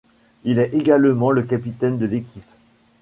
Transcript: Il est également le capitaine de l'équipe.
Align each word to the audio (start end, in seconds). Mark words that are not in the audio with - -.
Il 0.45 0.57
est 0.57 0.73
également 0.73 1.29
le 1.29 1.43
capitaine 1.43 1.99
de 1.99 2.07
l'équipe. 2.07 2.49